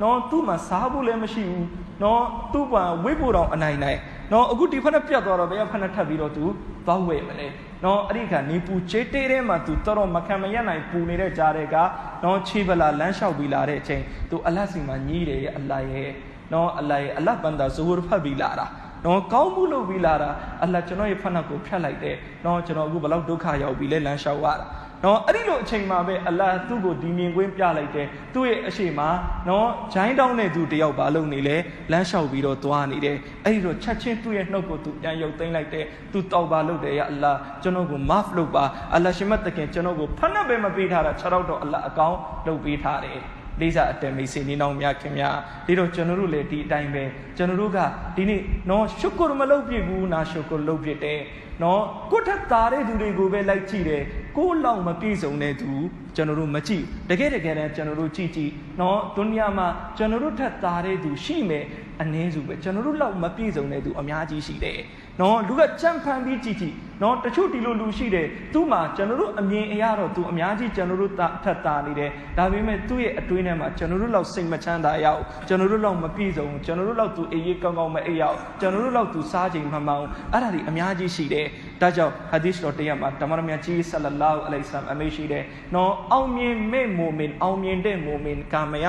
[0.03, 1.69] နော်သူ့မှာစားဖို့လည်းမရှိဘူး
[2.03, 3.99] နော်သူ့ဘာဝိဖို့တော့အနိုင်နိုင်
[4.33, 6.45] နော်အခုဒီဖက်နဲ့ပြတ်သွားတော့ဘယ်ကဖက်နဲ့ထပ်ပြီးတော့သူ
[6.87, 7.47] သွားဝဲမလဲ
[7.85, 11.77] နော်အဲ့ဒီကနေပူချေးတေးထဲမှာသူတော်တော်မခံမရနိုင်ပူနေတဲ့ကြားတဲ့က
[12.25, 16.11] နော်ခြေပလာလမ်းလျှောက်ပြီးလာတဲ့အချိန်သူအလတ်စီမှာညီးတယ်ရဲ့အလတ်ရဲ့
[16.53, 18.67] နော်အလတ်ရဲ့အလတ်ဘန္တာဇဝရဖတ်ပြီးလာတာ
[19.07, 20.31] နော်ကောင်းမှုလုပ်ပြီးလာတာ
[20.65, 24.67] အလတ်ကျွန်တော်ရဲ့ဖက်နှက်ကိုဖြတ်လိုက်တယ်နော်ကျွန်တော်အခုဘယ်လောက်ဒုက္ခရောက်ပြီလဲလမ်းလျှောက်ရတာ
[25.05, 29.01] နော်အဲ့ဒီလိုအချိန်မှာပဲအလ္လာဟ်သူ့ကိုဒီမြင်ကွင်းပြလိုက်တယ်သူ့ရဲ့အရှိမ
[29.49, 31.57] နော်ဂျိုင်းတောင်းတဲ့သူတယောက်ဘာလုပ်နေလဲ
[31.93, 38.65] လမ်းလျှောက်ပြီးတော့သွားနေတယ်အဲ့ဒီတော့ချက်ချင်းသူ့ရဲ့နှုတ်ကိုသူပြန်ရုပ်သိမ်းလိုက်တယ်သူတောက်ပါလုပ်တယ်ရအလ္လာဟ်ကျွန်တော်ကို maaf လုပ်ပါ
[38.95, 43.19] အလ္လာဟ်ရှင်မတ်တခင်ကျွန်တော်ကိုဖတ်နှက်ပဲမပေးထားတာ6တော့အလ္လာဟ်အကောင်းလုပ်ပေးထားတယ်
[43.61, 47.05] လေးစားအတမိတ်စေနေနောင်များခင်များဒီတော့ကျွန်တော်တို့လည်းဒီအတိုင်းပဲ
[47.37, 47.79] ကျွန်တော်တို့က
[48.17, 48.41] ဒီနေ့
[48.71, 51.21] နော်ရှုကုရမလုပ်ပြဘူးနာရှုကုရလုပ်ပြတယ်
[51.63, 54.03] နော်ကိုထက်သားတဲ့သူတွေကိုပဲလိုက်ကြည့်တယ်
[54.37, 55.71] ကိုလောက်မပြည့်စုံတဲ့သူ
[56.17, 61.65] ကျွန်တော်တို့မကြည့်တကယ်တကယ်တမ်းကျွန်တော်တို့ကြည့်ကြည့်နော်ဒုနီယာမှာကျွန်တော်တို့ထက်သားတဲ့သူရှိမယ်
[62.01, 64.79] အနည်းစုပဲကျွန်တော်တို့လောက်မပြည့်စုံတဲ့သူအများကြီးရှိတယ်
[65.21, 71.13] နော်လူကကြံဖန်ပြီးကြည့်ကြည့်နော်တချို့ဒီလိုလူရှိတယ်သူ့မှာကျွန်တော်တို့အမြင်အရတော့သူအများကြီးကျွန်တော်တို့
[71.45, 80.01] ထက်သားနေတယ်ဒါပေမဲ့သူ့ရဲ့အတွင်းထဲမှာကျွန်တော်တို့လောက်စိတ်မချမ်းသာရအောင်ကျွန်တော်တို့လောက်မပြည့်စုံကျွန်တော်တို့လောက်သူအေးအေးကောင်းကောင်းမအေးရအောင်ကျွန်တော်တို့လောက်သူစားချိန်မှန်မှန်
[80.33, 81.47] အဲ့ဒါတွေအများကြီးရှိတယ်
[81.81, 88.87] ဒါကြောင့်ဟာဒီသ်တော်တရားမှာဓမ္မရမြတ်ကြီးဆလလာအလိုင်ဆမ်အမေရှိတယ်နော်အောင်မြင်မဲ့မူမင်အောင်မြင်တဲ့မူမင်ကာမယ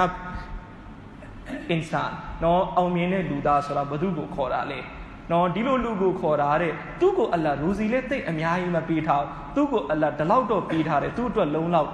[1.69, 2.11] အင်ဆန်
[2.43, 4.79] နော်အောင်မြင်တဲ့လူသားဆိုတာဘယ်သူကိုခေါ်တာလဲ
[5.31, 9.23] နော်ဒီလိုလူကိုခေါ်တာတဲ့သူ့ကိုအလ္လာဟ်ရူစီလေးတိတ်အများကြီးမပေးထား
[9.55, 11.89] သူ့ကိုအလ္လာဟ်ဒီလောက်တော့ပေးထားတယ်သူ့အတွက်လုံလောက်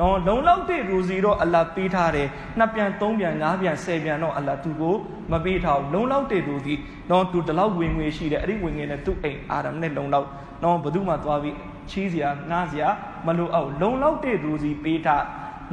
[0.00, 4.96] နော်လုံလောက်တဲ့ရူစီတော့အလ္လာဟ်ပေးထားတယ်နှစ်ပြန်သုံးပြန်ငါးပြန်ဆယ်ပြန်တော့အလ္လာဟ်သူ့ကို
[5.32, 6.74] မပေးထားလုံလောက်တဲ့ရူစီ
[7.10, 10.28] နော်သူဒီလောက်ဝင်ငွေရှိတယ်အဲ့ဒီဝင်ငွေနဲ့သူ့အိမ်အာရမ်နဲ့လုံလောက်
[10.64, 11.56] နော်ဘယ်သူမှသွားပြီး
[11.90, 12.88] ချီးစရာငားစရာ
[13.26, 15.24] မလိုအောင်လုံလောက်တဲ့ရူစီပေးထား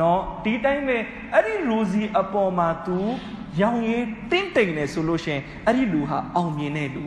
[0.02, 0.98] နော်ဒီတိုင်းပဲ
[1.34, 2.98] အဲ့ဒီရူစီအပေါ်မှာ तू
[3.62, 7.06] ရောင်ရည်တင်းတိမ်နေဆိုလို့ရှင်အဲ့ဒီလူဟာအောင်မြင်တဲ့လူ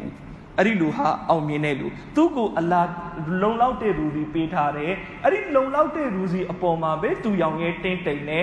[0.59, 2.83] အဲ့ဒီလူဟာအောင်မြင်တဲ့လူသူ့ကိုအလာ
[3.43, 4.93] လုံလောက်တဲ့လူစီပေးထားတယ်
[5.25, 8.41] အဲ့ဒီလုံလောက်တဲ့လူစီအပေါ်မှာပဲသူရောင်ရဲတင်းတိမ်နေ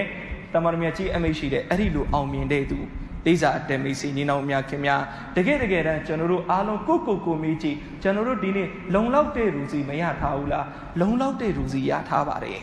[0.54, 2.80] တမန်တော်မြတ်ကြီးအမိတ်ရှိတဲ့အဲ့ဒီလိုအောင်မြင်တဲ့သူ
[3.26, 5.02] လေးစားအတမိတ်စီညီနောင်များခင်များ
[5.36, 10.65] တကယ်တကယ်တမ်းကျွန်တော်တို့အားလုံးကိုကိုကိုမေးကြည့်ကျွန်တော်တို့ဒီနေ့လုံလောက်တဲ့လူစီမရထားဘူးလား
[11.02, 12.62] လုံလောက်တဲ့လူစီရထားပါတယ်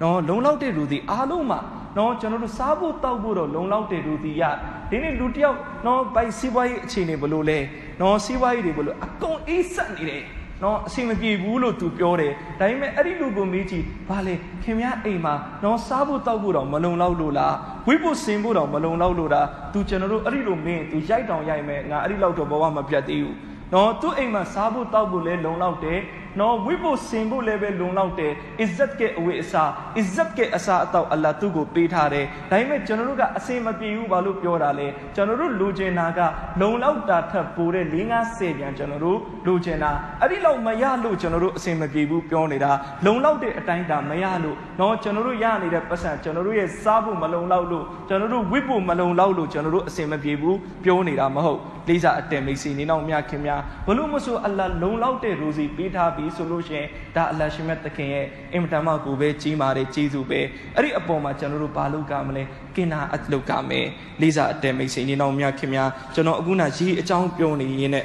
[0.00, 1.60] နော်လုံလောက်တဲ့လူစီအားလုံးမှာ
[1.96, 4.42] နော်ကျွန်တော်တို့စားဖို့တောက်ဖို့တော့လုံလောက်တဲ့လူစီရ
[4.90, 7.58] ဒီနေ့လူတယောက်နော်ပိုက်စီးပွားရေးအခြေအနေဘလို့လဲ
[8.00, 10.22] နော်စီးပွားရေးတွေဘလို့အကုန်အေးဆက်နေတယ်
[10.62, 17.54] နော်အဆင်မပြေဘူးလို့သူပြောတယ်ဒါပေမဲ့အဲ့ဒီလူကိုမေးကြည့်ဘာလဲခင်ဗျားအိမ်မှာနော်စားဖို့တောက်ဖို့တော့မလုံလောက်လို့လား
[17.86, 23.36] ဝိဖို့စင်ဖို့တော့မလုံလောက်လို့လားသူကျွန်တော်တို့အဲ့ဒီလိုမင်းသူရိုက်တောင်ရိုက်မယ်ငါအဲ့ဒီလောက်တော့ဘဝမပြတ်သေးဘူး
[23.72, 25.98] နော်သူ့အိမ်မှာစားဖို့တောက်ဖို့လဲလုံလောက်တယ်
[26.40, 29.64] နော်ဝိဖို့စင်ဖို့လည်းပဲလုံလောက်တယ်အစ္စတ်ကအဝေးအစာ
[29.98, 36.20] အစ္စတ်ကအစာအတော့အလ္လာသူ့ကိုပေးထားတယ်ဒါပေမဲ့ကျွန်တော်တို့ကအစင်မပြေဘူးဘာလို့ပြောတာလဲကျွန်တော်တို့လိုချင်တာက
[36.60, 37.96] လုံလောက်တာထပ်ပိုတဲ့၄
[38.28, 39.90] 50ပြန်ကျွန်တော်တို့လိုချင်တာ
[40.20, 42.72] အဲ့ဒီလောက်မရလို့ကျွန်တော်တို့အစင်မပြေဘူးပြောနေတာ
[43.06, 60.40] လုံလောက်တဲ့အတိုင်းတာမရလို့နော်ကျွန်တော်တို့ရနေတဲ့ပတ်စံကျွန်တော်တို့ရဲ့စားဖို့မလုံလောက်လို့ကျွန်တော်တို့ဝိဖို့မလုံလောက်လို့ကျွန်တော်တို့အစင်မပြေဘူးပြောနေတာမဟုတ်လေးစားအတန်မိတ်စီနေတော့မြခင်များဘလို့မဆိုအလ္လာလုံလောက်တဲ့ရိုစီပေးထားပြီးဆိုလို့ရှိရင်ဒါအလ္လာရှိမြတ်သခင်ရဲ့အင်မတန်မှကိုပဲကြီးမာတဲ့ကျေးဇူးပဲ
[60.74, 62.42] အဲ့ဒီအပေါ်မှာကျွန်တော်တို့ဘာလုပ်ကြမလဲ
[62.76, 63.86] ကင်နာအလုပ်ကြမယ်
[64.20, 68.04] လေးစားအတန်မိတ်စီနေတော့မြခင်များကျွန်တော်အခုနရေးအကြောင်းပြောနေရင်းနဲ့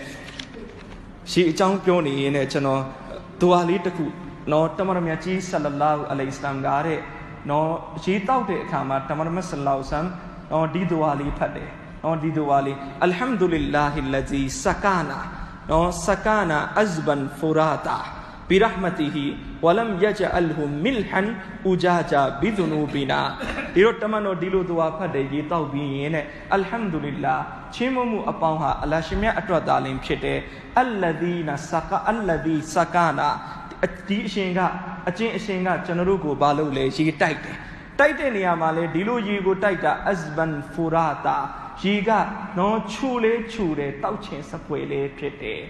[1.31, 2.81] ရေးအကြောင်းပြောနေရင်းနဲ့ကျွန်တော်
[3.41, 4.05] ဒူအာလေးတစ်ခု
[4.51, 6.99] နော်တမန်တော်မြတ်ကြီးဆလလာဟူအလိုင်စလမ်ကတဲ့
[7.49, 7.69] နော်
[8.03, 10.05] ရေးတောက်တဲ့အခါမှာတမန်တော်မြတ်ဆလလာဟူဆမ်
[10.51, 11.69] နော်ဒီဒူအာလေးဖတ်တယ်
[12.03, 15.19] နော်ဒီဒူအာလေးအလ်ဟမ်ဒူလ illah လဇီစကာနာ
[15.71, 17.97] နော်စကာနာအဇဘန်ဖူရာတာ
[18.49, 19.25] ဘီရဟမတီဟီ
[19.65, 21.29] ဝလမ်ယဂျအလ်ဟူမီလ်ဟန်
[21.65, 23.21] အူဂျာဂျာဘီဒူနူဘီနာ
[23.73, 27.39] ဒီတော့တမန်တော်ဒီလိုသူဟာဖတ်တယ်ရေတောက်ပြီးရင်နဲ့အလ်ဟမ်ဒူလ illah
[27.75, 30.39] ချင်းမမှုအပေါင်းဟာအလရှင်မြတ်အတွက်သာလင်ဖြစ်တယ်
[30.81, 33.29] အလဒီနာစကာအလဒီစကာနာ
[34.07, 34.59] ဒီအရှင်က
[35.09, 37.57] အချင်းအရှင်ကကျွန်တော်တို့ကိုဘာလို့လဲရေတိုက်တယ်
[37.99, 41.37] တိုက်တဲ့နေရာမှာလဲဒီလိုရေကိုတိုက်တာအဇဘန်ဖူရာတာ
[41.83, 42.09] ရေက
[42.57, 45.61] နော်ခြူလေးခြူတယ်တောက်ချင်စပွဲလေးဖြစ်တယ်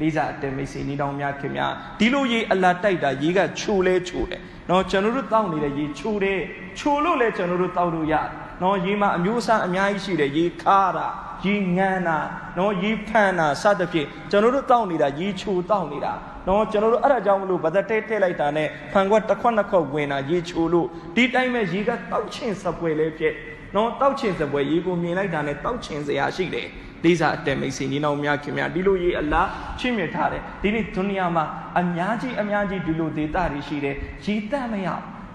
[0.00, 4.40] လေးစားအတမိတ်စီနီတောင်များခင်များဒီလိုရေအလာတိုက်တာရေကခြူလဲခြူတယ်
[4.70, 6.40] နော်ကျွန်တော်တို့တောက်နေတဲ့ရေခြူတယ်
[6.78, 8.14] ခြူလို့လဲကျွန်တော်တို့တောက်လို့ရ
[8.62, 11.06] နော်ရေမှာအမျိုးအစားအများကြီးရှိတယ်ရေခါတာ
[11.44, 12.18] ရေငန်းတာ
[12.58, 16.12] နော်ရေဖန်တာစသဖြင့်ကျွန်တော်တို့တောက်နေတာရေခြူတောက်နေတာ
[16.48, 23.34] နော်ကျွန်တော်တို့အဲ့ဒါကြောင့်မလို့ဗသက်တဲထဲလိုက်တာနဲ့ဖန်ခွက်တစ်ခွက်နှစ်ခွက်ဝင်တာရေချိုလို့ဒီတိုင်းပဲရေကတောက်ချင်စပွဲလေးဖြစ်
[23.74, 26.68] နော်တောက်ချင်စပွဲရေကိုမြင်လိုက်တာနဲ့တောက်ချင်စရာရှိတယ်
[27.04, 31.44] လေးစားအတက်မိတ်ဆွေညီနောင်များခင်များဒီလိုရေအလားချင့်မြတ်ထားတယ်ဒီနေ့ဒုနီယာမှာ
[31.80, 34.88] အများကြီးအများကြီးဒီလိုဒေတာတွေရှိတယ်ရေတတ်မရ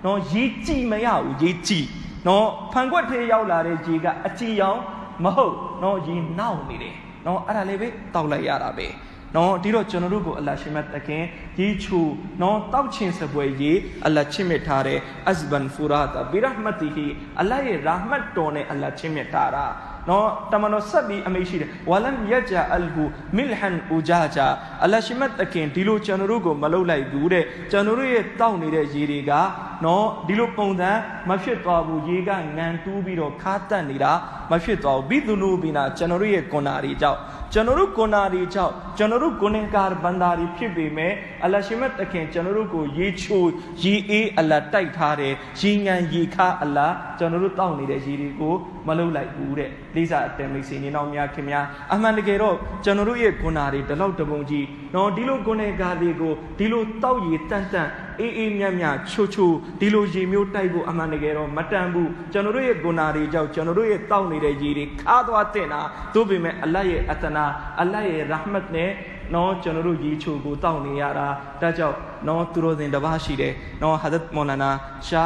[0.06, 1.86] နော်ရေကြည်မရဘူးရေကြည်
[2.28, 4.80] နော်ဖန်ခွက်ထဲရောက်လာတဲ့ရေကအကြည်ရောင်
[5.24, 8.88] မဟုတ်နော်ရေနောက်နေတယ်နော်အဲ့ဒါလေးပဲတောက်လိုက်ရတာပဲ
[9.36, 11.24] နော်ဒီတော့ကျွန်တော်တို့ကိုအလ္လာရှင်မြတ်တခင်
[11.60, 12.00] ရေချူ
[12.42, 13.72] နော်တောက်ချင်းစပွဲရေ
[14.06, 17.06] အလ္လာချစ်မြတ်ထားတဲ့အဇဘန်ဖူရာတာဘီရဟမတ်တီဟီ
[17.40, 19.66] အလ္လာရဲ့ရာဟမတ်တော်နဲ့အလ္လာချစ်မြတ်ထားတာ
[20.10, 23.04] နော်တမန်တော်ဆက်ပြီးအမိရှိတယ်ဝလမ်ယဂျအလ်ဟူ
[23.38, 24.48] မီလ်ဟန်အူဂျာဂျာ
[24.84, 29.32] အလ္လာရှိမတ်တခင်ဒီလိုကျွန်တော်တို့ကိုမလုပ်လိုက်ဘူးတဲ့ကျွန်တော်တို့ရဲ့တောက်နေတဲ့ရေတွေက
[29.86, 30.92] နော်ဒီလိုပုံစံ
[31.30, 34.14] မဖြစ်သွားဘူးရေကငံတူးပြီးတော့ခါတက်နေတာ
[34.52, 37.20] မဖြစ်သွားဘူးဘီသူနူဘီနာကျွန်တော်တို့ရဲ့ကွန်နာတွေကြောင့်
[37.56, 41.14] ကျွန်တော်တို့ကွန်နာတွေကြောင့်ကျွန်တော်တို့ကိုနေကာဘန္တာတွေဖြစ်ပေမဲ့
[41.44, 43.44] အလ္လာရှိမတ်တခင်ကျွန်တော်တို့ကိုရေချို
[43.84, 46.88] ရေအေးအလ္လာတိုက်ထားတယ်ရေငံရေခါအလ္လာ
[47.20, 48.54] ကျွန်တော်တို့တောက်နေတဲ့ရေတွေကို
[48.88, 57.88] မလုပ်လိုက်ဘူးတဲ့လေးစားအတန်မိတ်ဆွေနေတော်များခင်များအမှန်တကယ်တော့ကျွန်တော်တို့ရဲ့ဂုဏတွေဒီလောက်တပုံကြီးနော်ဒီလိုဂုဏကားတွေကိုဒီလိုတောက်ရည်တန်တန်
[58.20, 65.82] အေးအေးမြတ်မြတ်ချိုချိုဒီလိုရေမျိုးတိုက်ဖို့အမှန်တကယ်တော့မတန်ဘူးကျွန်တော်တို့ရဲ့ဂုဏတွေကြောင့်ကျွန်တော်တို့ရဲ့တောက်နေတဲ့ရေတွေခါသွားတင်တာ
[66.14, 67.46] သို့ပေမဲ့အလတ်ရဲ့အတနာ
[67.82, 68.90] အလတ်ရဲ့ရဟမတ်နဲ့
[69.34, 71.28] နော်ကျွန်တော်တို့ရေချိုကိုတောက်နေရတာ
[71.62, 74.70] ဒါကြောင့်နော်သူတော်စင်တစ်ပါးရှိတယ်နော်ဟာဒတ်မောလာနာ
[75.08, 75.24] ရှာ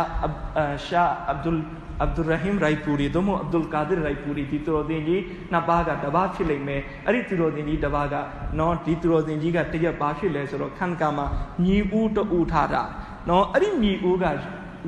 [0.85, 1.57] ရှာအဗ်ဒุล
[2.03, 8.15] အဗ္ဒุရဟိမ်ရိုင်ပူရီသို့မဟုတ်အဗ္ဒุလ်ကာဒီရိုင်ပူရီဒီသူတော်စင်ကြီးနှစ်ပါးကတပါးဖြစ်လိမ့်မယ်အဲ့ဒီသူတော်စင်ကြီးတစ်ပါးက
[8.59, 11.25] နော်ဒီသူတော်စင်ကြီးကတရက်ပါဖြစ်လဲဆိုတော့ခန်ကာမှာ
[11.65, 12.83] ညီဦးတူထားတာ
[13.29, 14.25] နော်အဲ့ဒီညီဦးက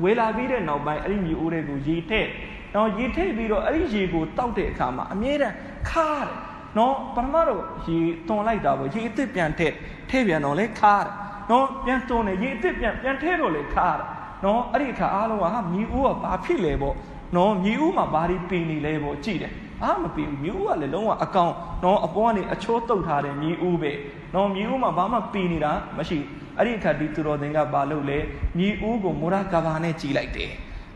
[0.02, 2.28] ဝေလာပြီးတဲ့နောက်ပိုင်းအဲ့ဒီညီဦးတွေကိုရေထည့်
[2.74, 5.54] နော်ရေထည့်ပြီးတော့အဲ့ဒီရေကိုတောက်တဲ့အခါမှာအမြဲတမ်း
[5.90, 9.74] ခါတယ် နော်ပထမတော့ရေတွန်လိုက်တာပေါ့ရေအစ်စ်ပြန်ထည့်
[10.10, 11.10] ထည့်ပြန်တော့လဲခါတယ်
[11.50, 14.06] နော်ပြန်တွန်တယ်ရေအစ်စ်ပြန်ပြန်ထည့်တော့လဲခါတယ်
[14.44, 16.96] နော်အဲ့ဒီအခါအားလုံးကဟာမြည်ဦးကဘာဖြစ်လဲပေါ့
[17.36, 19.52] နော်မြည်ဦးမှာဘာတွေပင်နေလဲပေါ့ကြည့်တယ်
[19.82, 21.52] အားမပင်မြည်ဦးကလည်းလုံးဝအကောင်
[21.84, 23.92] နော်အပေါ်ကနေအချိုးတုတ်ထားတဲ့မြည်ဦးပဲ
[24.34, 26.18] နော်မြည်ဦးမှာဘာမှပင်နေတာမရှိ
[26.58, 28.18] အဲ့ဒီအခါဒီသူတော်သင်ကဘာလုပ်လဲ
[28.58, 30.52] မြည်ဦးကိုမူရာကဘာနဲ့ကြီးလိုက်တယ်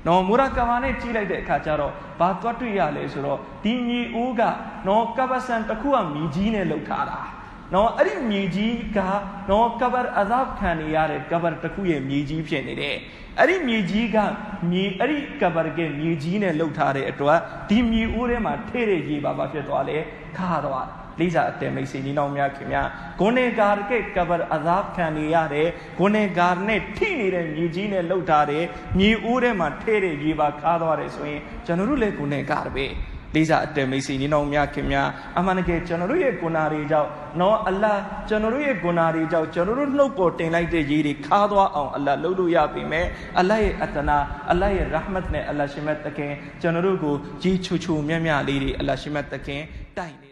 [0.06, 4.42] နော်မူရာကဘာနဲ့ကြီးလိုက်တဲ့အခါကျတော့ဘာသွားတွေ့ရလဲဆိုတော့ဒီညီဦးက
[4.86, 7.20] နော်ကပ္ပစံတစ်ခုကမြည်ကြီးနဲ့လှုပ်ထားတာ
[7.74, 8.98] နော်အဲ့ဒီမြေကြီးက
[9.50, 12.96] နော်ကဘာအဇပ်ခံနေရတဲ့ကဘာတစ်ခုရဲ့မြေကြီးဖြစ်နေတယ်
[13.38, 14.16] အဲ့ဒီမြေကြီးက
[14.70, 17.38] မြေအဲ့ဒီကဘာကမြေကြီးနဲ့လှုပ်ထားတဲ့အတွက်
[17.68, 19.96] ဒီမြေဦးထဲမှာထဲ့တဲ့ရေပါပါဖြစ်သွားလေ
[20.38, 20.86] ခါသွား
[21.20, 22.82] လိစာအတဲမိတ်ဆွေညီနောင်များခင်ဗျာ
[23.20, 28.64] ဂုဏေကာကကဘာအဇပ်ခံနေရတဲ့ဂုဏေကာနဲ့ထိနေတဲ့မြေကြီးနဲ့လှုပ်ထားတဲ့
[28.98, 32.86] မြေဦးထဲမှာထဲ့တဲ့ရေပါခါသွားတယ်ဆိုရင်ကျွန်တော်တို့လည်းဂုဏေကာပဲ
[33.34, 37.08] လေးစားအတဲမိတ်ဆွေညီနောင်များခင်များအမှန်တကယ်ကျွန်တော်တို့ရဲ့ဂုဏတွေကြောင့်
[37.40, 37.92] နော်အလ္လာ
[38.28, 43.06] ကျွန်တော်တို့ရဲ့ဂုဏတွေကြောင့်ကျွန်တော်တို့နှုတ်ပေါ်တင်လိုက်တဲ့ရေတွေခါသွားအောင်အလ္လာလှုပ်လို့ရပြီမဲ့
[43.38, 44.16] အလ္လာရဲ့အတနာ
[44.50, 49.62] အလ္လာရဲ့ရဟမတ်နဲ့အလ္လာရှိမတ်တခင်ကျွန်တော်တို့ကိုကြီးချူချူမြတ်မြတ်လေးတွေအလ္လာရှိမတ်တခင်
[49.98, 50.23] တိုက်